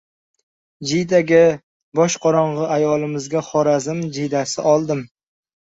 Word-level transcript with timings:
Jiydaga 0.91 1.43
boshqorong‘i 2.01 2.65
ayolimizga 2.79 3.47
Xorazm 3.53 4.05
jiydasi 4.19 4.71
oldim. 4.75 5.11